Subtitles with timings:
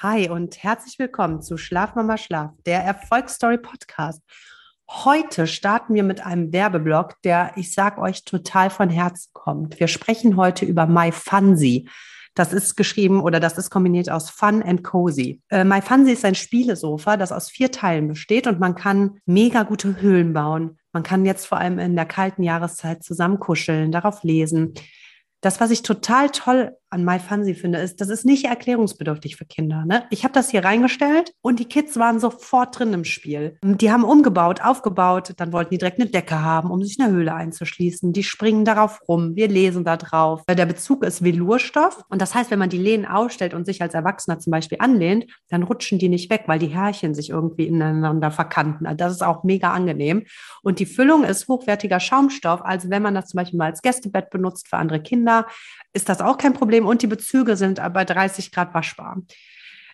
[0.00, 4.22] Hi und herzlich willkommen zu Schlaf Mama Schlaf, der Erfolgsstory Podcast.
[4.88, 9.80] Heute starten wir mit einem Werbeblock, der, ich sag euch, total von Herzen kommt.
[9.80, 11.88] Wir sprechen heute über MyFunzy.
[12.36, 15.42] Das ist geschrieben oder das ist kombiniert aus Fun and Cozy.
[15.48, 20.00] Äh, MyFunzy ist ein Spielesofa, das aus vier Teilen besteht und man kann mega gute
[20.00, 20.78] Höhlen bauen.
[20.92, 24.74] Man kann jetzt vor allem in der kalten Jahreszeit zusammen kuscheln, darauf lesen.
[25.40, 29.84] Das, was ich total toll an MyFunzy finde, ist, das ist nicht erklärungsbedürftig für Kinder.
[29.84, 30.04] Ne?
[30.10, 33.58] Ich habe das hier reingestellt und die Kids waren sofort drin im Spiel.
[33.62, 37.34] Die haben umgebaut, aufgebaut, dann wollten die direkt eine Decke haben, um sich eine Höhle
[37.34, 38.12] einzuschließen.
[38.12, 40.42] Die springen darauf rum, wir lesen da drauf.
[40.48, 43.94] Der Bezug ist Velurstoff und das heißt, wenn man die Lehnen ausstellt und sich als
[43.94, 48.30] Erwachsener zum Beispiel anlehnt, dann rutschen die nicht weg, weil die Härchen sich irgendwie ineinander
[48.30, 48.86] verkanten.
[48.86, 50.24] Also das ist auch mega angenehm.
[50.62, 52.62] Und die Füllung ist hochwertiger Schaumstoff.
[52.62, 55.46] Also wenn man das zum Beispiel mal als Gästebett benutzt für andere Kinder,
[55.92, 59.22] ist das auch kein Problem und die Bezüge sind bei 30 Grad waschbar.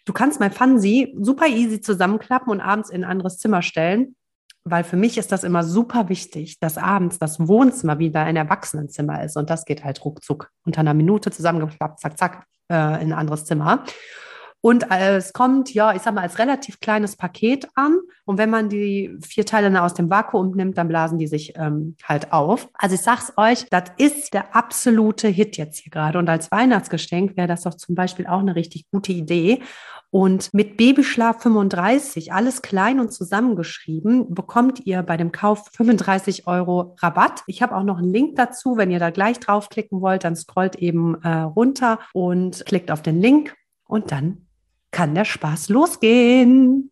[0.04, 4.16] Du kannst mein Fansi super easy zusammenklappen und abends in ein anderes Zimmer stellen,
[4.64, 9.24] weil für mich ist das immer super wichtig, dass abends das Wohnzimmer wieder ein Erwachsenenzimmer
[9.24, 13.18] ist und das geht halt ruckzuck unter einer Minute zusammengeklappt, zack, zack, äh, in ein
[13.18, 13.84] anderes Zimmer.
[14.64, 17.98] Und äh, es kommt, ja, ich sag mal, als relativ kleines Paket an.
[18.24, 21.96] Und wenn man die vier Teile aus dem Vakuum nimmt, dann blasen die sich ähm,
[22.02, 22.70] halt auf.
[22.72, 26.18] Also ich sag's euch, das ist der absolute Hit jetzt hier gerade.
[26.18, 29.60] Und als Weihnachtsgeschenk wäre das doch zum Beispiel auch eine richtig gute Idee.
[30.08, 36.96] Und mit Babyschlaf 35, alles klein und zusammengeschrieben, bekommt ihr bei dem Kauf 35 Euro
[37.00, 37.42] Rabatt.
[37.48, 38.78] Ich habe auch noch einen Link dazu.
[38.78, 43.20] Wenn ihr da gleich draufklicken wollt, dann scrollt eben äh, runter und klickt auf den
[43.20, 43.54] Link
[43.86, 44.43] und dann
[44.94, 46.88] kann der Spaß losgehen.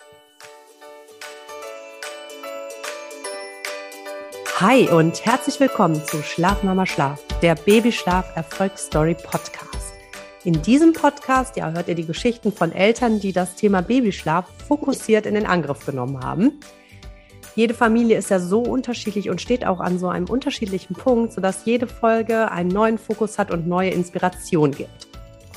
[4.59, 9.95] Hi und herzlich willkommen zu Schlaf Mama Schlaf, der Babyschlaf Erfolgsstory Podcast.
[10.43, 15.25] In diesem Podcast ja, hört ihr die Geschichten von Eltern, die das Thema Babyschlaf fokussiert
[15.25, 16.59] in den Angriff genommen haben.
[17.55, 21.65] Jede Familie ist ja so unterschiedlich und steht auch an so einem unterschiedlichen Punkt, sodass
[21.67, 25.12] jede Folge einen neuen Fokus hat und neue Inspiration gibt.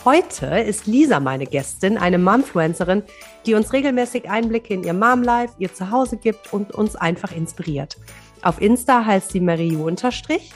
[0.06, 3.02] Heute ist Lisa meine Gästin, eine Momfluencerin,
[3.48, 7.98] die uns regelmäßig Einblicke in ihr Mom-Life, ihr Zuhause gibt und uns einfach inspiriert.
[8.44, 10.52] Auf Insta heißt sie Marie unterstrich.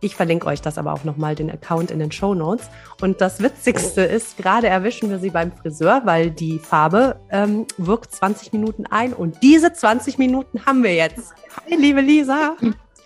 [0.00, 2.70] Ich verlinke euch das aber auch nochmal, den Account in den Show Notes.
[3.02, 8.14] Und das Witzigste ist, gerade erwischen wir sie beim Friseur, weil die Farbe ähm, wirkt
[8.14, 11.34] 20 Minuten ein und diese 20 Minuten haben wir jetzt.
[11.66, 12.56] Hi, liebe Lisa.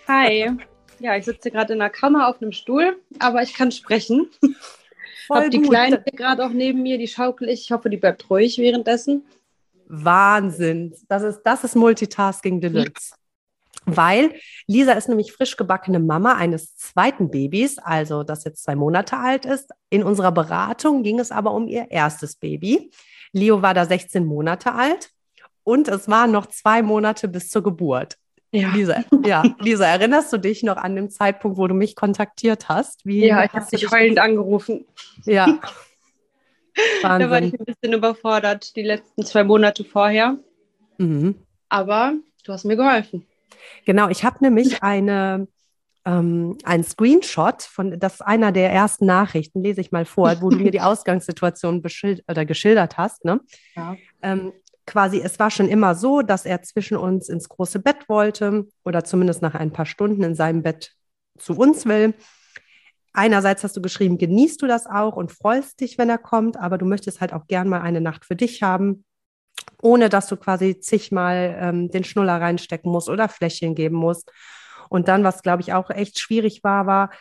[0.07, 0.49] Hi.
[0.99, 4.29] Ja, ich sitze gerade in der Kammer auf einem Stuhl, aber ich kann sprechen.
[5.27, 5.61] Voll die.
[5.61, 7.61] Kleine gerade auch neben mir, die schaukel ich.
[7.61, 9.25] Ich hoffe, die bleibt ruhig währenddessen.
[9.87, 10.93] Wahnsinn.
[11.07, 13.13] Das ist, das ist Multitasking Deluxe.
[13.85, 14.33] Weil
[14.65, 19.45] Lisa ist nämlich frisch gebackene Mama eines zweiten Babys, also das jetzt zwei Monate alt
[19.45, 19.71] ist.
[19.89, 22.91] In unserer Beratung ging es aber um ihr erstes Baby.
[23.33, 25.11] Leo war da 16 Monate alt
[25.63, 28.17] und es waren noch zwei Monate bis zur Geburt.
[28.53, 28.69] Ja.
[28.69, 29.43] Lisa, ja.
[29.59, 33.03] Lisa, erinnerst du dich noch an den Zeitpunkt, wo du mich kontaktiert hast?
[33.03, 34.85] Wie ja, ich habe dich heulend angerufen.
[35.25, 35.59] Ja.
[37.01, 40.37] da war ich ein bisschen überfordert die letzten zwei Monate vorher.
[40.99, 41.35] Mhm.
[41.67, 43.25] Aber du hast mir geholfen.
[43.85, 45.47] Genau, ich habe nämlich eine,
[46.05, 50.51] ähm, einen Screenshot von, das ist einer der ersten Nachrichten, lese ich mal vor, wo
[50.51, 51.81] du mir die Ausgangssituation
[52.29, 53.25] oder geschildert hast.
[53.25, 53.39] Ne?
[53.75, 53.95] Ja.
[54.21, 54.53] Ähm,
[54.85, 59.03] quasi, es war schon immer so, dass er zwischen uns ins große Bett wollte oder
[59.03, 60.93] zumindest nach ein paar Stunden in seinem Bett
[61.37, 62.13] zu uns will.
[63.13, 66.77] Einerseits hast du geschrieben, genießt du das auch und freust dich, wenn er kommt, aber
[66.77, 69.05] du möchtest halt auch gern mal eine Nacht für dich haben,
[69.81, 74.31] ohne dass du quasi zigmal ähm, den Schnuller reinstecken musst oder Fläschchen geben musst.
[74.89, 77.11] Und dann, was glaube ich auch echt schwierig war, war,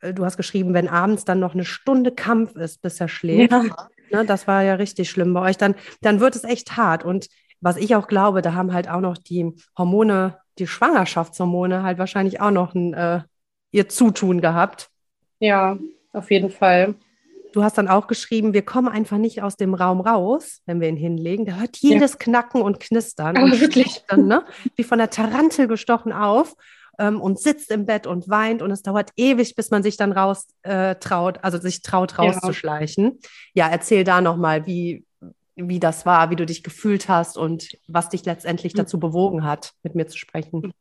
[0.00, 3.52] äh, du hast geschrieben, wenn abends dann noch eine Stunde Kampf ist, bis er schläft.
[3.52, 3.88] Ja.
[4.10, 5.56] Ne, das war ja richtig schlimm bei euch.
[5.56, 7.04] Dann, dann wird es echt hart.
[7.04, 7.28] Und
[7.60, 12.40] was ich auch glaube, da haben halt auch noch die Hormone, die Schwangerschaftshormone halt wahrscheinlich
[12.40, 13.20] auch noch ein, äh,
[13.72, 14.90] ihr Zutun gehabt.
[15.40, 15.78] Ja,
[16.12, 16.94] auf jeden Fall.
[17.52, 20.88] Du hast dann auch geschrieben, wir kommen einfach nicht aus dem Raum raus, wenn wir
[20.88, 21.46] ihn hinlegen.
[21.46, 22.18] Da hört jedes ja.
[22.18, 23.36] Knacken und Knistern.
[23.36, 24.02] Aber und wirklich.
[24.08, 24.44] Dann, ne,
[24.76, 26.56] wie von der Tarantel gestochen auf
[26.98, 30.12] ähm, und sitzt im Bett und weint und es dauert ewig, bis man sich dann
[30.12, 33.18] raus äh, traut, also sich traut rauszuschleichen.
[33.54, 35.04] Ja, ja erzähl da nochmal, wie,
[35.56, 38.78] wie das war, wie du dich gefühlt hast und was dich letztendlich hm.
[38.78, 40.72] dazu bewogen hat, mit mir zu sprechen.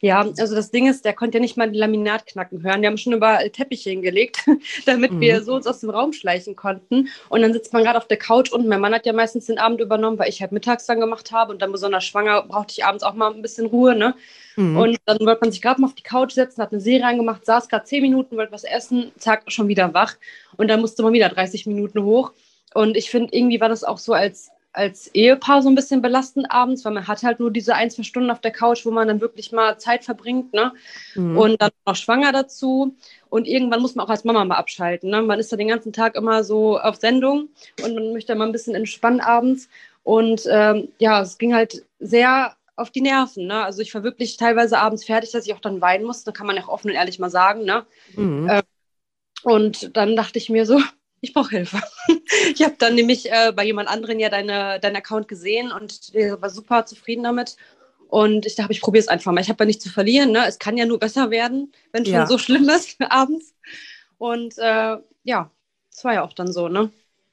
[0.00, 2.82] Ja, also das Ding ist, der konnte ja nicht mal die Laminatknacken hören.
[2.82, 4.38] Wir haben schon überall Teppiche hingelegt,
[4.86, 5.20] damit mhm.
[5.20, 7.08] wir so uns aus dem Raum schleichen konnten.
[7.28, 9.58] Und dann sitzt man gerade auf der Couch und mein Mann hat ja meistens den
[9.58, 12.84] Abend übernommen, weil ich halt mittags dann gemacht habe und dann besonders schwanger brauchte ich
[12.84, 13.96] abends auch mal ein bisschen Ruhe.
[13.96, 14.14] Ne?
[14.56, 14.76] Mhm.
[14.76, 17.46] Und dann wollte man sich gerade mal auf die Couch setzen, hat eine Serie angemacht,
[17.46, 20.16] saß gerade zehn Minuten, wollte was essen, zack, schon wieder wach.
[20.56, 22.32] Und dann musste man wieder 30 Minuten hoch.
[22.74, 26.52] Und ich finde, irgendwie war das auch so als, als Ehepaar so ein bisschen belastend
[26.52, 29.08] abends, weil man hat halt nur diese ein, zwei Stunden auf der Couch, wo man
[29.08, 30.54] dann wirklich mal Zeit verbringt.
[30.54, 30.72] Ne?
[31.16, 31.36] Mhm.
[31.36, 32.94] Und dann noch schwanger dazu.
[33.28, 35.10] Und irgendwann muss man auch als Mama mal abschalten.
[35.10, 35.20] Ne?
[35.22, 37.48] Man ist da den ganzen Tag immer so auf Sendung
[37.84, 39.68] und man möchte mal ein bisschen entspannen abends.
[40.04, 43.48] Und ähm, ja, es ging halt sehr auf die Nerven.
[43.48, 43.64] Ne?
[43.64, 46.32] Also ich war wirklich teilweise abends fertig, dass ich auch dann weinen musste.
[46.32, 47.64] Kann man ja auch offen und ehrlich mal sagen.
[47.64, 47.84] Ne?
[48.14, 48.48] Mhm.
[48.48, 48.62] Ähm,
[49.42, 50.80] und dann dachte ich mir so,
[51.20, 51.80] ich brauche Hilfe.
[52.54, 56.50] ich habe dann nämlich äh, bei jemand anderen ja deine, deinen Account gesehen und war
[56.50, 57.56] super zufrieden damit.
[58.08, 59.40] Und ich dachte, ich probiere es einfach mal.
[59.40, 60.32] Ich habe ja nichts zu verlieren.
[60.32, 60.46] Ne?
[60.46, 62.20] Es kann ja nur besser werden, wenn es ja.
[62.20, 63.54] schon so schlimm ist abends.
[64.16, 65.50] Und äh, ja,
[65.92, 66.90] es war ja auch dann so, ne?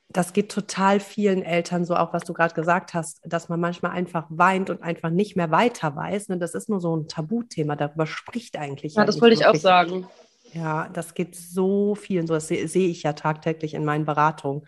[0.10, 3.92] Das geht total vielen Eltern so, auch was du gerade gesagt hast, dass man manchmal
[3.92, 6.30] einfach weint und einfach nicht mehr weiter weiß.
[6.30, 6.38] Ne?
[6.38, 8.96] Das ist nur so ein Tabuthema, darüber spricht eigentlich.
[8.96, 10.08] Ja, das wollte ich auch sagen.
[10.56, 12.34] Ja, das geht so vielen so.
[12.34, 14.66] Das sehe, ich ja tagtäglich in meinen Beratungen.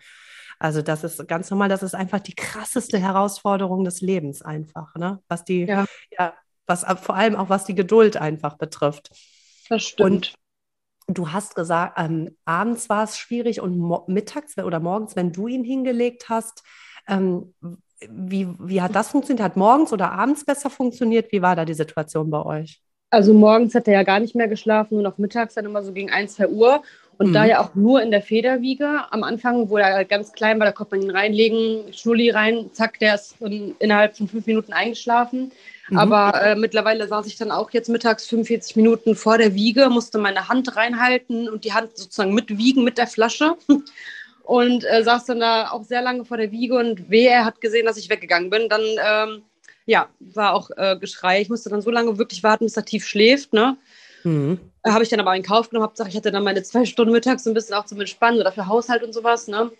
[0.58, 5.22] Also das ist ganz normal, das ist einfach die krasseste Herausforderung des Lebens einfach, ne?
[5.28, 6.34] Was die, ja, ja
[6.66, 9.10] was vor allem auch was die Geduld einfach betrifft.
[9.70, 10.10] Das stimmt.
[10.10, 10.34] Und
[11.06, 15.64] du hast gesagt, ähm, abends war es schwierig und mittags oder morgens, wenn du ihn
[15.64, 16.62] hingelegt hast,
[17.06, 17.54] ähm,
[18.10, 19.44] wie, wie hat das funktioniert?
[19.44, 21.32] Hat morgens oder abends besser funktioniert?
[21.32, 22.82] Wie war da die Situation bei euch?
[23.10, 25.92] Also morgens hat er ja gar nicht mehr geschlafen, nur noch mittags dann immer so
[25.92, 26.82] gegen 1, 2 Uhr.
[27.16, 27.32] Und mhm.
[27.32, 29.02] da ja auch nur in der Federwiege.
[29.10, 33.00] Am Anfang, wo er ganz klein war, da konnte man ihn reinlegen, Schnulli rein, zack,
[33.00, 35.50] der ist innerhalb von fünf Minuten eingeschlafen.
[35.88, 35.98] Mhm.
[35.98, 40.18] Aber äh, mittlerweile saß ich dann auch jetzt mittags 45 Minuten vor der Wiege, musste
[40.18, 43.56] meine Hand reinhalten und die Hand sozusagen mitwiegen mit der Flasche.
[44.44, 47.60] Und äh, saß dann da auch sehr lange vor der Wiege und weh, er hat
[47.60, 48.70] gesehen, dass ich weggegangen bin.
[48.70, 49.42] Dann ähm,
[49.88, 51.40] ja, war auch äh, Geschrei.
[51.40, 53.54] Ich musste dann so lange wirklich warten, bis er tief schläft.
[53.54, 53.78] Ne?
[54.22, 54.60] Mhm.
[54.86, 55.86] Habe ich dann aber in Kauf genommen.
[55.86, 58.52] Hauptsache, ich hatte dann meine zwei Stunden mittags so ein bisschen auch zum Entspannen oder
[58.52, 59.48] für Haushalt und sowas.
[59.48, 59.70] Ne?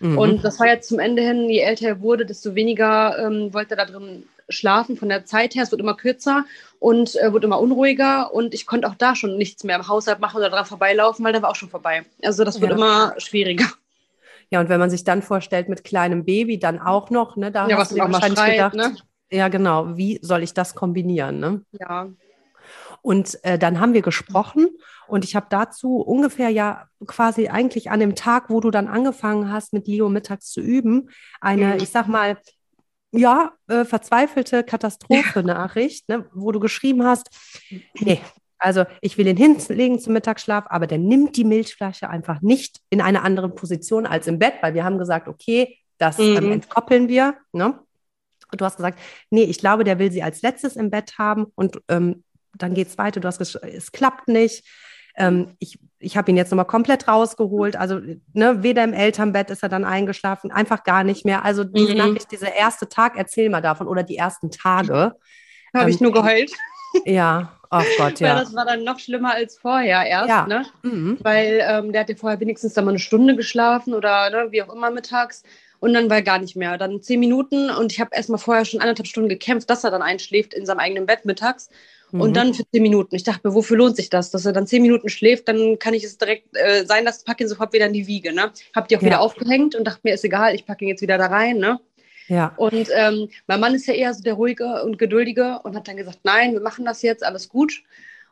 [0.00, 0.16] Mhm.
[0.16, 3.74] Und das war jetzt zum Ende hin, je älter er wurde, desto weniger ähm, wollte
[3.76, 5.64] er da drin schlafen von der Zeit her.
[5.64, 6.46] Es wird immer kürzer
[6.78, 8.32] und äh, wird immer unruhiger.
[8.32, 11.34] Und ich konnte auch da schon nichts mehr im Haushalt machen oder dran vorbeilaufen, weil
[11.34, 12.06] der war auch schon vorbei.
[12.24, 12.76] Also das wird ja.
[12.78, 13.66] immer schwieriger.
[14.50, 17.68] Ja, und wenn man sich dann vorstellt, mit kleinem Baby dann auch noch, ne, da
[17.68, 18.96] ja, hast du dir wahrscheinlich schreit, gedacht, ne?
[19.30, 19.96] Ja, genau.
[19.96, 21.38] Wie soll ich das kombinieren?
[21.38, 21.62] Ne?
[21.72, 22.08] Ja.
[23.02, 24.68] Und äh, dann haben wir gesprochen
[25.06, 29.52] und ich habe dazu ungefähr ja quasi eigentlich an dem Tag, wo du dann angefangen
[29.52, 31.08] hast, mit Leo mittags zu üben,
[31.40, 31.76] eine, mhm.
[31.76, 32.38] ich sag mal,
[33.12, 37.30] ja, äh, verzweifelte Katastrophe-Nachricht, ne, wo du geschrieben hast,
[38.00, 38.20] nee,
[38.58, 43.00] also ich will ihn hinlegen zum Mittagsschlaf, aber der nimmt die Milchflasche einfach nicht in
[43.00, 46.36] eine andere Position als im Bett, weil wir haben gesagt, okay, das ähm, mhm.
[46.36, 47.36] ähm, entkoppeln wir.
[47.52, 47.78] Ne?
[48.52, 48.98] Du hast gesagt,
[49.30, 52.24] nee, ich glaube, der will sie als letztes im Bett haben und ähm,
[52.56, 53.20] dann geht es weiter.
[53.20, 54.64] Du hast gesagt, es klappt nicht.
[55.16, 57.76] Ähm, ich ich habe ihn jetzt nochmal komplett rausgeholt.
[57.76, 58.00] Also
[58.32, 61.44] ne, weder im Elternbett ist er dann eingeschlafen, einfach gar nicht mehr.
[61.44, 61.98] Also diese mhm.
[61.98, 65.14] Nachricht, dieser erste Tag, erzähl mal davon oder die ersten Tage.
[65.74, 66.52] Habe ähm, ich nur geheult.
[67.04, 68.34] Ja, oh Gott, ja.
[68.34, 70.46] Weil das war dann noch schlimmer als vorher erst, ja.
[70.46, 70.66] ne?
[70.82, 71.18] Mhm.
[71.22, 74.72] Weil ähm, der hatte vorher wenigstens dann mal eine Stunde geschlafen oder ne, wie auch
[74.72, 75.42] immer mittags.
[75.80, 76.76] Und dann war er gar nicht mehr.
[76.76, 80.02] Dann zehn Minuten und ich habe erstmal vorher schon anderthalb Stunden gekämpft, dass er dann
[80.02, 81.70] einschläft in seinem eigenen Bett mittags.
[82.10, 82.20] Mhm.
[82.20, 83.14] Und dann für zehn Minuten.
[83.14, 84.30] Ich dachte mir, wofür lohnt sich das?
[84.30, 87.44] Dass er dann zehn Minuten schläft, dann kann ich es direkt äh, sein lassen, packe
[87.44, 88.32] ihn sofort wieder in die Wiege.
[88.32, 88.50] Ne?
[88.74, 89.06] Hab die auch ja.
[89.06, 91.58] wieder aufgehängt und dachte mir, ist egal, ich packe ihn jetzt wieder da rein.
[91.58, 91.78] Ne?
[92.28, 92.52] Ja.
[92.56, 95.96] Und ähm, mein Mann ist ja eher so der ruhige und geduldige und hat dann
[95.96, 97.82] gesagt, nein, wir machen das jetzt, alles gut.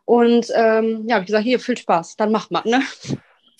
[0.04, 2.62] Und ähm, ja, habe ich gesagt, hier, viel Spaß, dann macht man.
[2.64, 2.82] Ne?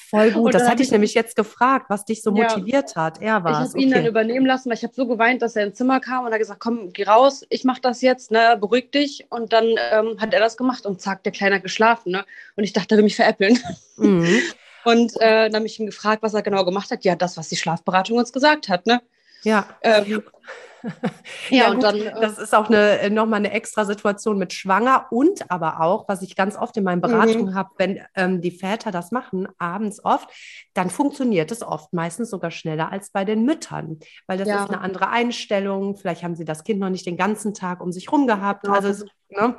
[0.08, 0.54] Voll gut.
[0.54, 3.20] Das hatte ich nämlich jetzt gefragt, was dich so motiviert ja, hat.
[3.20, 5.66] Er war Ich habe ihn dann übernehmen lassen, weil ich habe so geweint, dass er
[5.66, 8.92] ins Zimmer kam und er gesagt, komm, geh raus, ich mache das jetzt, ne, beruhig
[8.92, 9.26] dich.
[9.30, 12.12] Und dann ähm, hat er das gemacht und zack, der Kleine hat geschlafen.
[12.12, 12.24] Ne?
[12.54, 13.58] Und ich dachte, er will mich veräppeln.
[13.96, 14.42] Mhm.
[14.84, 17.02] Und äh, dann habe ich ihn gefragt, was er genau gemacht hat.
[17.02, 18.86] Ja, das, was die Schlafberatung uns gesagt hat.
[18.86, 19.02] Ne?
[19.46, 19.64] Ja.
[19.80, 20.22] Ähm,
[21.50, 22.00] ja, ja, und gut, dann.
[22.00, 26.08] Äh, das ist auch eine, äh, nochmal eine extra Situation mit Schwanger und aber auch,
[26.08, 27.54] was ich ganz oft in meinen Beratungen mhm.
[27.54, 30.28] habe, wenn ähm, die Väter das machen, abends oft,
[30.74, 34.64] dann funktioniert es oft meistens sogar schneller als bei den Müttern, weil das ja.
[34.64, 35.96] ist eine andere Einstellung.
[35.96, 38.68] Vielleicht haben sie das Kind noch nicht den ganzen Tag um sich rum gehabt.
[38.68, 39.56] Also, ne?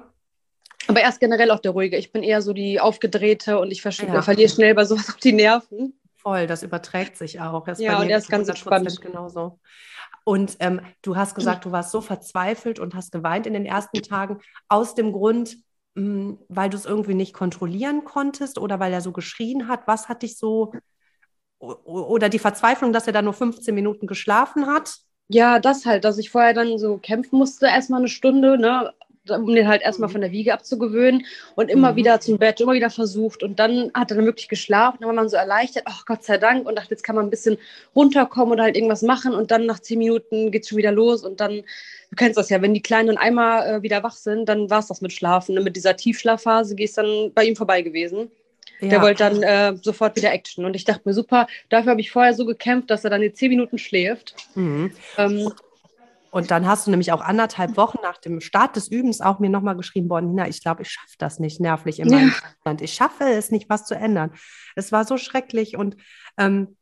[0.89, 1.97] Aber erst generell auch der ruhige.
[1.97, 4.21] Ich bin eher so die aufgedrehte und ich ja.
[4.21, 5.97] verliere schnell bei sowas auf die Nerven.
[6.27, 7.63] Voll, das überträgt sich auch.
[7.63, 8.99] Das ja, und er ist ganz entspannt.
[8.99, 9.61] Genauso.
[10.25, 14.01] Und ähm, du hast gesagt, du warst so verzweifelt und hast geweint in den ersten
[14.01, 15.55] Tagen aus dem Grund,
[15.95, 19.87] mh, hm, weil du es irgendwie nicht kontrollieren konntest oder weil er so geschrien hat.
[19.87, 20.73] Was hat dich so,
[21.59, 24.97] oder die Verzweiflung, dass er da nur 15 Minuten geschlafen hat?
[25.29, 28.93] Ja, das halt, dass ich vorher dann so kämpfen musste, erstmal eine Stunde, ne?
[29.29, 30.13] Um den halt erstmal mhm.
[30.13, 31.95] von der Wiege abzugewöhnen und immer mhm.
[31.97, 33.43] wieder zum Bett, immer wieder versucht.
[33.43, 34.97] Und dann hat er dann wirklich geschlafen.
[34.99, 37.29] Dann war man so erleichtert, ach Gott sei Dank, und dachte, jetzt kann man ein
[37.29, 37.57] bisschen
[37.95, 39.33] runterkommen oder halt irgendwas machen.
[39.33, 41.23] Und dann nach zehn Minuten geht es schon wieder los.
[41.23, 44.47] Und dann, du kennst das ja, wenn die Kleinen dann einmal äh, wieder wach sind,
[44.49, 45.57] dann war es das mit Schlafen.
[45.57, 48.31] Und mit dieser Tiefschlafphase gehst dann bei ihm vorbei gewesen.
[48.79, 48.89] Ja.
[48.89, 50.65] Der wollte dann äh, sofort wieder Action.
[50.65, 53.33] Und ich dachte mir, super, dafür habe ich vorher so gekämpft, dass er dann die
[53.33, 54.35] zehn Minuten schläft.
[54.55, 54.91] Mhm.
[55.17, 55.51] Ähm,
[56.31, 59.49] und dann hast du nämlich auch anderthalb Wochen nach dem Start des Übens auch mir
[59.49, 62.33] nochmal geschrieben, boah, Nina, ich glaube, ich schaffe das nicht nervlich in meinem
[62.65, 62.75] ja.
[62.81, 64.31] Ich schaffe es nicht, was zu ändern.
[64.75, 65.95] Es war so schrecklich und
[66.37, 66.75] ähm,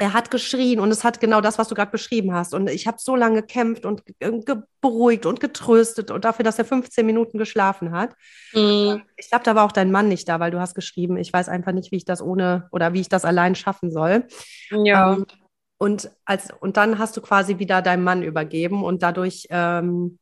[0.00, 2.54] er hat geschrien und es hat genau das, was du gerade beschrieben hast.
[2.54, 4.02] Und ich habe so lange gekämpft und
[4.80, 8.14] beruhigt und getröstet und dafür, dass er 15 Minuten geschlafen hat.
[8.52, 9.02] Mhm.
[9.16, 11.48] Ich glaube, da war auch dein Mann nicht da, weil du hast geschrieben, ich weiß
[11.48, 14.28] einfach nicht, wie ich das ohne oder wie ich das allein schaffen soll.
[14.70, 15.14] Ja.
[15.14, 15.26] Ähm,
[15.78, 20.18] und, als, und dann hast du quasi wieder deinem Mann übergeben und dadurch ähm,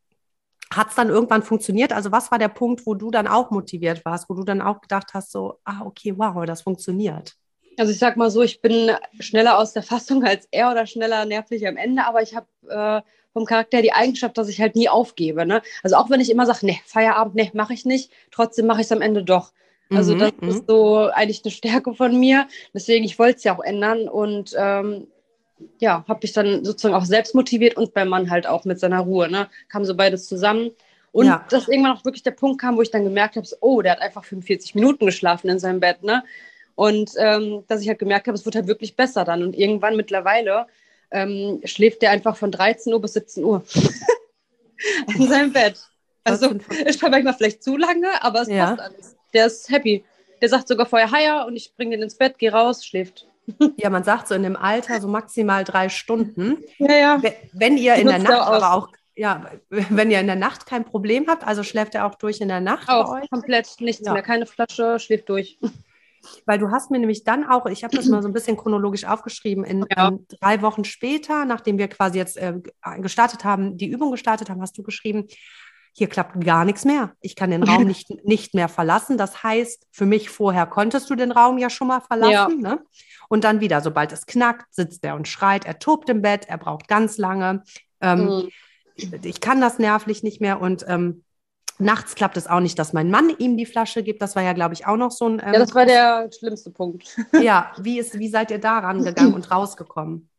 [0.71, 1.93] hat es dann irgendwann funktioniert?
[1.93, 4.81] Also was war der Punkt, wo du dann auch motiviert warst, wo du dann auch
[4.81, 7.35] gedacht hast, so, ah, okay, wow, das funktioniert?
[7.77, 11.25] Also ich sag mal so, ich bin schneller aus der Fassung als er oder schneller
[11.25, 13.01] nervlich am Ende, aber ich habe äh,
[13.33, 15.45] vom Charakter die Eigenschaft, dass ich halt nie aufgebe.
[15.45, 15.61] Ne?
[15.83, 18.87] Also auch wenn ich immer sage, ne, Feierabend, ne, mache ich nicht, trotzdem mache ich
[18.87, 19.53] es am Ende doch.
[19.89, 20.65] Also mhm, das ist mhm.
[20.67, 22.47] so eigentlich eine Stärke von mir.
[22.73, 25.07] Deswegen, ich wollte es ja auch ändern und ähm,
[25.79, 28.99] ja, habe ich dann sozusagen auch selbst motiviert und beim Mann halt auch mit seiner
[28.99, 29.29] Ruhe.
[29.29, 29.47] Ne?
[29.69, 30.71] Kam so beides zusammen.
[31.11, 31.45] Und ja.
[31.49, 34.01] dass irgendwann auch wirklich der Punkt kam, wo ich dann gemerkt habe, oh, der hat
[34.01, 36.03] einfach 45 Minuten geschlafen in seinem Bett.
[36.03, 36.23] Ne?
[36.75, 39.41] Und ähm, dass ich halt gemerkt habe, es wird halt wirklich besser dann.
[39.41, 40.67] Und irgendwann mittlerweile
[41.11, 43.63] ähm, schläft der einfach von 13 Uhr bis 17 Uhr
[45.15, 45.79] in seinem Bett.
[46.23, 48.75] Also ich war manchmal vielleicht zu lange, aber es ja.
[48.75, 49.15] passt alles.
[49.33, 50.03] Der ist happy.
[50.41, 53.27] Der sagt sogar vorher Heier und ich bringe den ins Bett, geh raus, schläft.
[53.77, 56.57] Ja, man sagt so in dem Alter so maximal drei Stunden.
[56.79, 57.21] Ja, ja.
[57.53, 61.27] Wenn ihr in der Nacht aber auch, ja, wenn ihr in der Nacht kein Problem
[61.27, 63.29] habt, also schläft er auch durch in der Nacht auch, bei euch?
[63.29, 64.13] komplett nichts ja.
[64.13, 65.57] mehr, keine Flasche, schläft durch.
[66.45, 69.05] Weil du hast mir nämlich dann auch, ich habe das mal so ein bisschen chronologisch
[69.05, 70.09] aufgeschrieben, in ja.
[70.09, 72.55] ähm, drei Wochen später, nachdem wir quasi jetzt äh,
[72.97, 75.27] gestartet haben, die Übung gestartet haben, hast du geschrieben,
[75.97, 77.13] hier klappt gar nichts mehr.
[77.21, 79.17] Ich kann den Raum nicht, nicht mehr verlassen.
[79.17, 82.61] Das heißt, für mich vorher konntest du den Raum ja schon mal verlassen.
[82.61, 82.75] Ja.
[82.75, 82.85] Ne?
[83.29, 86.59] Und dann wieder, sobald es knackt, sitzt er und schreit, er tobt im Bett, er
[86.59, 87.63] braucht ganz lange.
[87.99, 88.49] Ähm, mhm.
[89.23, 91.23] Ich kann das nervlich nicht mehr und ähm,
[91.79, 94.21] nachts klappt es auch nicht, dass mein Mann ihm die Flasche gibt.
[94.21, 95.41] Das war ja, glaube ich, auch noch so ein.
[95.43, 97.15] Ähm, ja, das war der schlimmste Punkt.
[97.41, 100.29] ja, wie, ist, wie seid ihr da rangegangen und rausgekommen?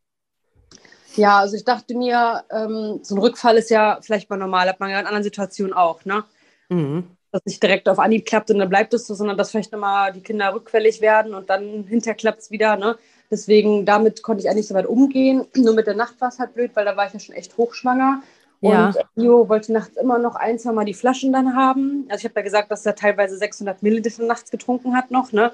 [1.19, 4.81] Ja, also ich dachte mir, ähm, so ein Rückfall ist ja vielleicht mal normal, hat
[4.81, 6.25] man ja in anderen Situationen auch, ne?
[6.69, 9.73] Mhm das nicht direkt auf Anhieb klappt und dann bleibt es so, sondern dass vielleicht
[9.73, 12.77] nochmal die Kinder rückfällig werden und dann hinterher klappt es wieder.
[12.77, 12.97] Ne?
[13.31, 15.47] Deswegen, damit konnte ich eigentlich so weit umgehen.
[15.57, 17.57] Nur mit der Nacht war es halt blöd, weil da war ich ja schon echt
[17.57, 18.23] hochschwanger.
[18.61, 18.87] Ja.
[18.87, 22.07] Und Leo wollte nachts immer noch ein, zwei Mal die Flaschen dann haben.
[22.09, 25.31] Also ich habe ja gesagt, dass er teilweise 600 Milliliter nachts getrunken hat noch.
[25.31, 25.53] Ne?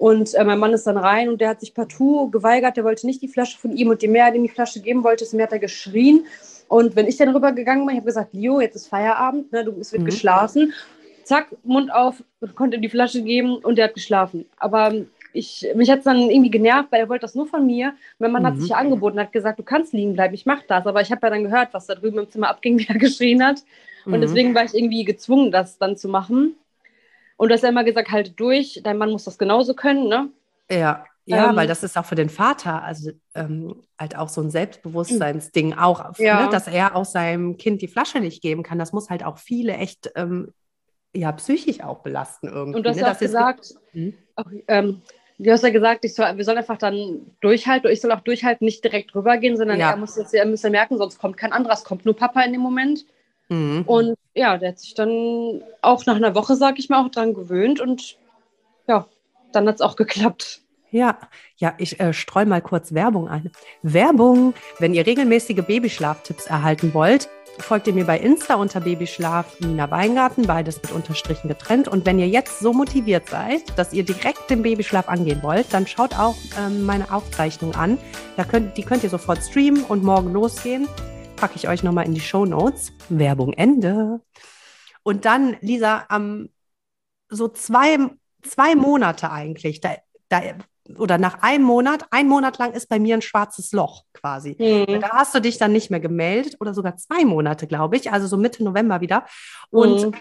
[0.00, 2.76] Und äh, mein Mann ist dann rein und der hat sich partout geweigert.
[2.76, 5.04] Der wollte nicht die Flasche von ihm und je mehr er ihm die Flasche geben
[5.04, 6.26] wollte, desto mehr hat er geschrien.
[6.68, 9.78] Und wenn ich dann rübergegangen bin, ich habe gesagt, Leo, jetzt ist Feierabend, ne, du,
[9.78, 10.06] es wird mhm.
[10.06, 10.72] geschlafen
[11.30, 12.24] zack, Mund auf,
[12.56, 14.46] konnte ihm die Flasche geben und er hat geschlafen.
[14.56, 14.92] Aber
[15.32, 17.94] ich, mich hat es dann irgendwie genervt, weil er wollte das nur von mir.
[18.18, 18.46] Mein Mann mhm.
[18.46, 20.88] hat sich ja angeboten, hat gesagt, du kannst liegen bleiben, ich mache das.
[20.88, 23.44] Aber ich habe ja dann gehört, was da drüben im Zimmer abging, wie er geschrien
[23.44, 23.62] hat.
[24.06, 24.22] Und mhm.
[24.22, 26.56] deswegen war ich irgendwie gezwungen, das dann zu machen.
[27.40, 30.28] Und du hast ja immer gesagt, halt durch, dein Mann muss das genauso können, ne?
[30.70, 34.42] Ja, ja, ähm, weil das ist auch für den Vater, also ähm, halt auch so
[34.42, 36.44] ein Selbstbewusstseinsding, auch, ja.
[36.44, 38.78] ne, dass er auch seinem Kind die Flasche nicht geben kann.
[38.78, 40.52] Das muss halt auch viele echt ähm,
[41.14, 42.76] ja psychisch auch belasten irgendwie.
[42.76, 43.02] Und du hast ne?
[43.04, 44.12] ja auch gesagt, hm?
[44.36, 45.00] auch, ähm,
[45.38, 48.66] du hast ja gesagt, ich soll, wir sollen einfach dann durchhalten, ich soll auch durchhalten,
[48.66, 49.92] nicht direkt rübergehen, sondern ja.
[49.92, 52.52] er muss das ja müssen merken, sonst kommt kein anderer, es kommt nur Papa in
[52.52, 53.06] dem Moment.
[53.50, 53.82] Mhm.
[53.86, 57.34] Und ja, der hat sich dann auch nach einer Woche, sag ich mal, auch dran
[57.34, 58.16] gewöhnt und
[58.86, 59.06] ja,
[59.52, 60.62] dann hat es auch geklappt.
[60.92, 61.18] Ja,
[61.56, 63.52] ja, ich äh, streue mal kurz Werbung ein.
[63.82, 67.28] Werbung, wenn ihr regelmäßige Babyschlaftipps erhalten wollt,
[67.58, 71.86] folgt ihr mir bei Insta unter Babyschlaf Nina Weingarten, beides mit Unterstrichen getrennt.
[71.86, 75.86] Und wenn ihr jetzt so motiviert seid, dass ihr direkt den Babyschlaf angehen wollt, dann
[75.86, 77.98] schaut auch ähm, meine Aufzeichnung an.
[78.36, 80.88] Da könnt, die könnt ihr sofort streamen und morgen losgehen.
[81.40, 82.92] Packe ich euch nochmal in die Show Notes.
[83.08, 84.20] Werbung Ende.
[85.02, 86.50] Und dann, Lisa, am
[87.30, 87.96] so zwei,
[88.42, 89.94] zwei Monate eigentlich, da,
[90.28, 90.42] da
[90.98, 94.54] oder nach einem Monat, ein Monat lang ist bei mir ein schwarzes Loch quasi.
[94.58, 95.00] Mhm.
[95.00, 98.26] Da hast du dich dann nicht mehr gemeldet oder sogar zwei Monate, glaube ich, also
[98.26, 99.24] so Mitte November wieder.
[99.70, 100.12] Und mhm.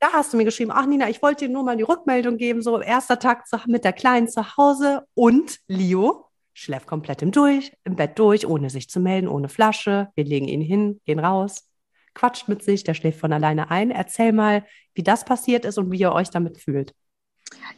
[0.00, 2.62] da hast du mir geschrieben, ach Nina, ich wollte dir nur mal die Rückmeldung geben,
[2.62, 7.72] so erster Tag zu, mit der Kleinen zu Hause und Leo schläft komplett im, durch,
[7.84, 10.08] im Bett durch, ohne sich zu melden, ohne Flasche.
[10.14, 11.68] Wir legen ihn hin, gehen raus.
[12.14, 13.90] quatscht mit sich, der schläft von alleine ein.
[13.90, 16.94] Erzähl mal, wie das passiert ist und wie ihr euch damit fühlt.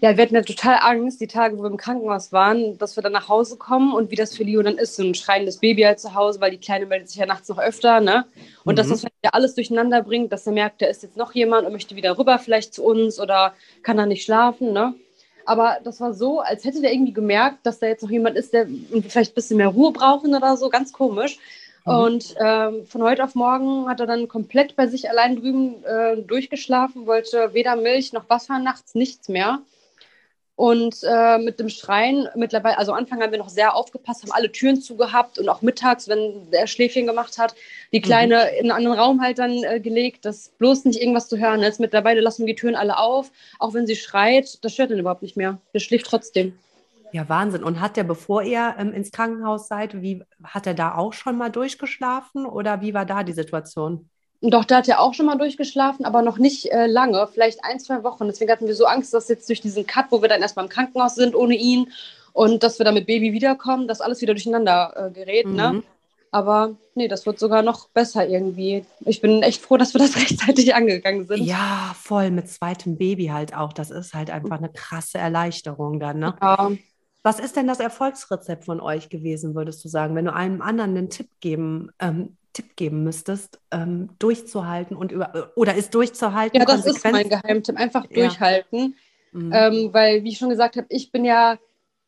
[0.01, 3.03] Ja, wir hatten ja total Angst, die Tage, wo wir im Krankenhaus waren, dass wir
[3.03, 5.83] dann nach Hause kommen und wie das für Leo dann ist, so ein schreiendes Baby
[5.83, 8.27] halt zu Hause, weil die Kleine meldet sich ja nachts noch öfter, ne?
[8.65, 8.77] Und mhm.
[8.77, 11.73] dass das ja alles durcheinander bringt, dass er merkt, da ist jetzt noch jemand und
[11.73, 14.95] möchte wieder rüber vielleicht zu uns oder kann da nicht schlafen, ne?
[15.47, 18.53] Aber das war so, als hätte der irgendwie gemerkt, dass da jetzt noch jemand ist,
[18.53, 18.67] der
[19.09, 21.39] vielleicht ein bisschen mehr Ruhe braucht oder so, ganz komisch.
[21.85, 21.93] Mhm.
[21.93, 26.17] Und ähm, von heute auf morgen hat er dann komplett bei sich allein drüben äh,
[26.17, 29.61] durchgeschlafen, wollte weder Milch noch Wasser nachts, nichts mehr.
[30.57, 34.33] Und äh, mit dem Schreien mittlerweile, also am Anfang haben wir noch sehr aufgepasst, haben
[34.33, 37.55] alle Türen zugehabt und auch mittags, wenn der Schläfchen gemacht hat,
[37.93, 38.59] die Kleine mhm.
[38.59, 41.79] in einen anderen Raum halt dann äh, gelegt, dass bloß nicht irgendwas zu hören ist.
[41.79, 45.21] Mittlerweile lassen wir die Türen alle auf, auch wenn sie schreit, das stört ihn überhaupt
[45.21, 45.61] nicht mehr.
[45.75, 46.59] Der schläft trotzdem.
[47.13, 47.63] Ja, Wahnsinn.
[47.63, 51.37] Und hat der, bevor ihr ähm, ins Krankenhaus seid, wie hat er da auch schon
[51.37, 54.09] mal durchgeschlafen oder wie war da die Situation?
[54.43, 57.81] Doch, da hat er auch schon mal durchgeschlafen, aber noch nicht äh, lange, vielleicht ein,
[57.81, 58.27] zwei Wochen.
[58.27, 60.71] Deswegen hatten wir so Angst, dass jetzt durch diesen Cut, wo wir dann erstmal im
[60.71, 61.91] Krankenhaus sind ohne ihn
[62.33, 65.47] und dass wir dann mit Baby wiederkommen, dass alles wieder durcheinander äh, gerät.
[65.47, 65.53] Ne?
[65.73, 65.77] Mhm.
[65.79, 65.83] Ne?
[66.33, 68.85] Aber nee, das wird sogar noch besser irgendwie.
[69.07, 71.43] Ich bin echt froh, dass wir das rechtzeitig angegangen sind.
[71.43, 73.73] Ja, voll mit zweitem Baby halt auch.
[73.73, 76.19] Das ist halt einfach eine krasse Erleichterung dann.
[76.19, 76.37] Ne?
[76.43, 76.73] Ja.
[77.23, 80.97] Was ist denn das Erfolgsrezept von euch gewesen, würdest du sagen, wenn du einem anderen
[80.97, 86.59] einen Tipp geben ähm, Tipp geben müsstest, ähm, durchzuhalten und über oder ist durchzuhalten?
[86.59, 87.77] Ja, das ist mein Geheimtipp.
[87.77, 88.95] Einfach durchhalten.
[89.33, 89.39] Ja.
[89.39, 89.53] Mhm.
[89.53, 91.59] Ähm, weil, wie ich schon gesagt habe, ich bin ja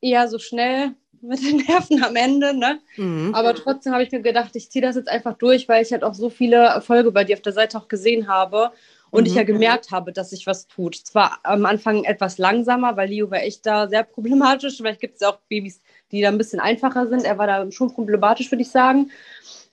[0.01, 2.81] eher so schnell mit den Nerven am Ende, ne?
[2.97, 3.35] Mhm.
[3.35, 6.03] Aber trotzdem habe ich mir gedacht, ich ziehe das jetzt einfach durch, weil ich halt
[6.03, 8.71] auch so viele Erfolge bei dir auf der Seite auch gesehen habe
[9.11, 9.27] und mhm.
[9.27, 10.95] ich ja gemerkt habe, dass sich was tut.
[10.95, 14.79] Zwar am Anfang etwas langsamer, weil Leo war echt da sehr problematisch.
[14.79, 17.25] Vielleicht gibt es ja auch Babys, die da ein bisschen einfacher sind.
[17.25, 19.11] Er war da schon problematisch, würde ich sagen.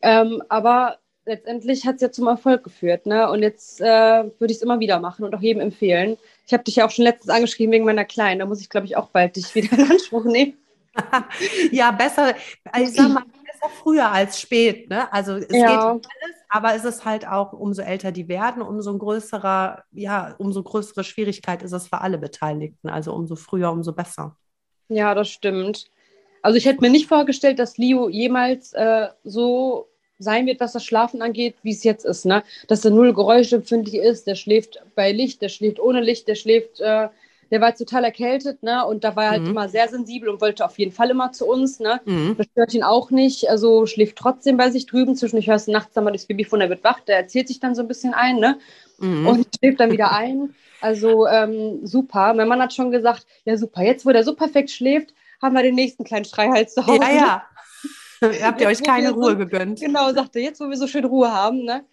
[0.01, 3.05] Ähm, aber letztendlich hat es ja zum Erfolg geführt.
[3.05, 3.29] Ne?
[3.29, 6.17] Und jetzt äh, würde ich es immer wieder machen und auch jedem empfehlen.
[6.45, 8.39] Ich habe dich ja auch schon letztens angeschrieben wegen meiner Kleinen.
[8.39, 10.57] Da muss ich, glaube ich, auch bald dich wieder in Anspruch nehmen.
[11.71, 12.35] ja, besser,
[12.79, 14.89] ich sag mal, besser früher als spät.
[14.89, 15.11] Ne?
[15.11, 15.67] Also es ja.
[15.67, 20.35] geht um alles, aber es ist halt auch, umso älter die werden, umso größerer, ja,
[20.37, 22.87] umso größere Schwierigkeit ist es für alle Beteiligten.
[22.87, 24.37] Also umso früher, umso besser.
[24.87, 25.89] Ja, das stimmt.
[26.45, 29.87] Also ich hätte mir nicht vorgestellt, dass Leo jemals äh, so
[30.19, 32.23] sein wird, was das Schlafen angeht, wie es jetzt ist.
[32.23, 32.43] Ne?
[32.67, 36.79] Dass er null geräuschempfindlich ist, der schläft bei Licht, der schläft ohne Licht, der schläft,
[36.81, 37.07] äh,
[37.49, 38.85] der war total erkältet, ne?
[38.85, 39.49] Und da war er halt mhm.
[39.49, 41.99] immer sehr sensibel und wollte auf jeden Fall immer zu uns, ne?
[42.05, 42.35] Mhm.
[42.37, 45.15] Das stört ihn auch nicht, also schläft trotzdem bei sich drüben.
[45.15, 47.59] Zwischendurch hörst du nachts dann mal das Baby von, der wird wach, der erzählt sich
[47.59, 48.59] dann so ein bisschen ein, ne?
[48.99, 49.27] Mhm.
[49.27, 50.53] Und schläft dann wieder ein.
[50.79, 52.35] Also ähm, super.
[52.35, 55.63] Mein Mann hat schon gesagt, ja super, jetzt wo der so perfekt schläft, haben wir
[55.63, 57.01] den nächsten kleinen Schreihals zu Hause.
[57.01, 57.43] Ja, ja.
[58.43, 59.79] Habt ihr euch keine Ruhe so, gegönnt?
[59.79, 61.63] Genau, sagte jetzt, wo wir so schön Ruhe haben.
[61.63, 61.85] Ne?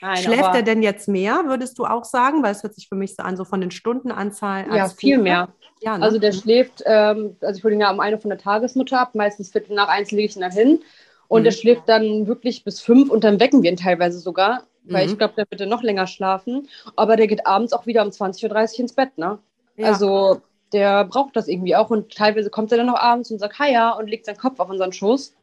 [0.00, 2.42] Nein, Schläft er denn jetzt mehr, würdest du auch sagen?
[2.42, 4.72] Weil es hört sich für mich so an, so von den Stundenanzahlen.
[4.72, 5.48] Ja, viel mehr.
[5.80, 6.04] Ja, ne?
[6.04, 9.14] Also der schläft, ähm, also ich hole ihn ja um eine von der Tagesmutter ab,
[9.14, 10.80] meistens viertel nach eins lege ich ihn dann hin.
[11.26, 11.44] Und mhm.
[11.44, 15.12] der schläft dann wirklich bis fünf und dann wecken wir ihn teilweise sogar, weil mhm.
[15.12, 16.68] ich glaube, der würde noch länger schlafen.
[16.96, 19.38] Aber der geht abends auch wieder um 20.30 Uhr ins Bett, ne?
[19.76, 19.88] Ja.
[19.88, 20.40] Also
[20.72, 23.90] der braucht das irgendwie auch und teilweise kommt er dann noch abends und sagt Haja
[23.92, 25.34] und legt seinen Kopf auf unseren Schoß.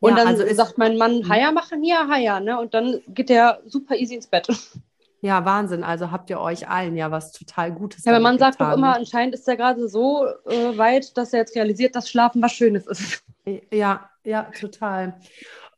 [0.00, 2.58] Und ja, dann also sagt mein Mann, Haja machen, ja, Haja, ne?
[2.58, 4.48] Und dann geht der super easy ins Bett.
[5.22, 5.84] Ja, Wahnsinn.
[5.84, 8.06] Also habt ihr euch allen ja was total Gutes.
[8.06, 11.40] Ja, aber man sagt doch immer, anscheinend ist er gerade so äh, weit, dass er
[11.40, 13.22] jetzt realisiert, dass Schlafen was Schönes ist.
[13.70, 15.18] Ja, ja, total.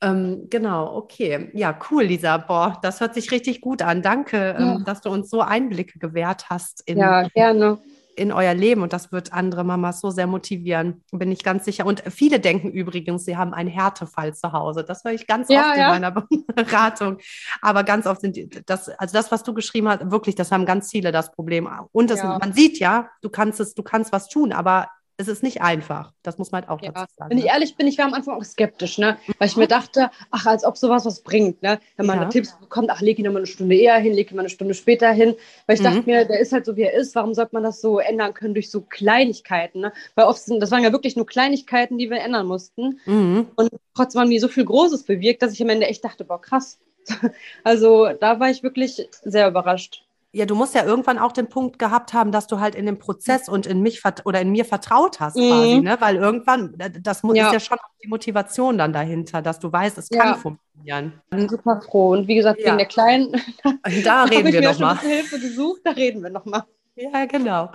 [0.00, 1.50] Ähm, genau, okay.
[1.54, 2.36] Ja, cool, Lisa.
[2.36, 4.02] Boah, das hört sich richtig gut an.
[4.02, 4.74] Danke, ja.
[4.76, 7.78] ähm, dass du uns so Einblicke gewährt hast in, ja, gerne
[8.16, 11.86] in euer Leben und das wird andere Mamas so sehr motivieren, bin ich ganz sicher.
[11.86, 14.84] Und viele denken übrigens, sie haben einen Härtefall zu Hause.
[14.84, 15.94] Das höre ich ganz ja, oft ja.
[15.94, 16.10] in meiner
[16.54, 17.18] Beratung.
[17.60, 20.90] Aber ganz oft sind das, also das, was du geschrieben hast, wirklich, das haben ganz
[20.90, 21.68] viele das Problem.
[21.92, 22.38] Und das, ja.
[22.38, 26.12] man sieht ja, du kannst es, du kannst was tun, aber es ist nicht einfach.
[26.22, 26.92] Das muss man halt auch ja.
[26.92, 27.30] dazu sagen.
[27.30, 27.50] Wenn ich ne?
[27.50, 29.18] ehrlich bin, ich war am Anfang auch skeptisch, ne?
[29.38, 31.62] weil ich mir dachte, ach, als ob sowas was bringt.
[31.62, 31.80] Ne?
[31.96, 32.28] Wenn man ja.
[32.28, 34.74] Tipps bekommt, ach, leg ihn nochmal eine Stunde eher hin, leg ihn mal eine Stunde
[34.74, 35.34] später hin.
[35.66, 35.84] Weil ich mhm.
[35.84, 37.14] dachte mir, der ist halt so, wie er ist.
[37.14, 39.80] Warum sollte man das so ändern können durch so Kleinigkeiten?
[39.80, 39.92] Ne?
[40.14, 43.00] Weil oft sind, das waren ja wirklich nur Kleinigkeiten, die wir ändern mussten.
[43.06, 43.48] Mhm.
[43.56, 46.40] Und trotzdem haben die so viel Großes bewirkt, dass ich am Ende echt dachte, boah,
[46.40, 46.78] krass.
[47.64, 51.78] also da war ich wirklich sehr überrascht ja, du musst ja irgendwann auch den Punkt
[51.78, 55.20] gehabt haben, dass du halt in dem Prozess und in mich oder in mir vertraut
[55.20, 55.48] hast, mhm.
[55.48, 55.96] quasi, ne?
[56.00, 57.46] Weil irgendwann, das ja.
[57.46, 60.34] ist ja schon die Motivation dann dahinter, dass du weißt, es kann ja.
[60.34, 61.20] funktionieren.
[61.30, 62.12] Ich bin super froh.
[62.12, 62.66] Und wie gesagt, ja.
[62.68, 63.32] wegen der Kleinen,
[64.04, 64.98] da reden wir nochmal.
[65.00, 66.64] Hilfe gesucht, da reden wir nochmal.
[66.94, 67.70] Ja, genau.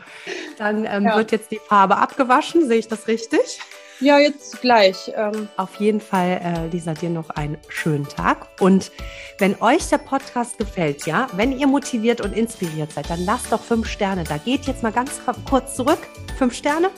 [0.57, 3.59] Dann ähm, wird jetzt die Farbe abgewaschen, sehe ich das richtig?
[3.99, 5.11] Ja, jetzt gleich.
[5.15, 5.47] Ähm.
[5.57, 8.47] Auf jeden Fall, äh, Lisa, dir noch einen schönen Tag.
[8.59, 8.91] Und
[9.39, 13.61] wenn euch der Podcast gefällt, ja, wenn ihr motiviert und inspiriert seid, dann lasst doch
[13.61, 14.23] fünf Sterne.
[14.23, 15.99] Da geht jetzt mal ganz kurz zurück.
[16.37, 16.89] Fünf Sterne.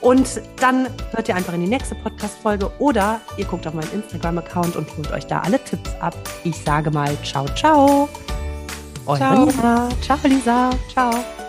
[0.00, 4.76] Und dann hört ihr einfach in die nächste Podcast-Folge oder ihr guckt auf meinen Instagram-Account
[4.76, 6.14] und holt euch da alle Tipps ab.
[6.44, 8.08] Ich sage mal ciao, ciao.
[9.06, 9.44] Eure ciao.
[9.46, 9.88] Lisa.
[10.02, 10.70] Ciao, Lisa.
[10.92, 11.43] Ciao.